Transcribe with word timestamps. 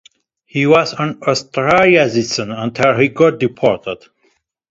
He 0.45 0.65
was 0.65 0.93
an 0.93 1.19
Australian 1.21 2.09
citizen 2.09 2.51
until 2.51 2.97
he 2.97 3.09
got 3.09 3.37
deported. 3.37 3.99